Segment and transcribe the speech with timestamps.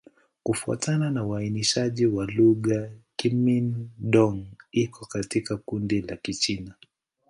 [0.43, 6.75] Kufuatana na uainishaji wa lugha, Kimin-Dong iko katika kundi la Kichina.